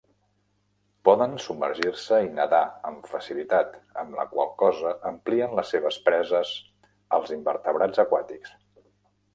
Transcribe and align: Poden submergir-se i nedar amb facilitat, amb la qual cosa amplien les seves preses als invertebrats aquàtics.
Poden 1.09 1.35
submergir-se 1.47 2.19
i 2.27 2.31
nedar 2.39 2.63
amb 2.93 3.11
facilitat, 3.11 3.77
amb 4.05 4.19
la 4.21 4.27
qual 4.33 4.51
cosa 4.65 4.95
amplien 5.13 5.55
les 5.61 5.77
seves 5.77 6.03
preses 6.11 6.57
als 7.21 7.37
invertebrats 7.41 8.05
aquàtics. 8.09 8.61